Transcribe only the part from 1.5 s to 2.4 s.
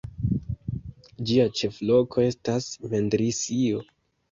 ĉefloko